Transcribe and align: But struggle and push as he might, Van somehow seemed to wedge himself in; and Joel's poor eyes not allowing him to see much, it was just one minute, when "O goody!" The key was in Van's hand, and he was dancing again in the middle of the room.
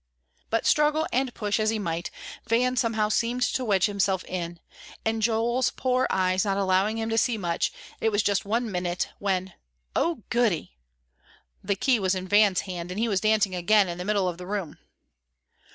But 0.49 0.65
struggle 0.65 1.05
and 1.13 1.31
push 1.35 1.59
as 1.59 1.69
he 1.69 1.77
might, 1.77 2.09
Van 2.47 2.75
somehow 2.75 3.09
seemed 3.09 3.43
to 3.53 3.63
wedge 3.63 3.85
himself 3.85 4.23
in; 4.23 4.59
and 5.05 5.21
Joel's 5.21 5.69
poor 5.69 6.07
eyes 6.09 6.43
not 6.43 6.57
allowing 6.57 6.97
him 6.97 7.07
to 7.09 7.19
see 7.19 7.37
much, 7.37 7.71
it 7.99 8.09
was 8.09 8.23
just 8.23 8.43
one 8.43 8.71
minute, 8.71 9.09
when 9.19 9.53
"O 9.95 10.23
goody!" 10.31 10.79
The 11.63 11.75
key 11.75 11.99
was 11.99 12.15
in 12.15 12.27
Van's 12.27 12.61
hand, 12.61 12.89
and 12.89 12.99
he 12.99 13.07
was 13.07 13.21
dancing 13.21 13.53
again 13.53 13.87
in 13.87 13.99
the 13.99 14.03
middle 14.05 14.27
of 14.27 14.39
the 14.39 14.47
room. 14.47 14.79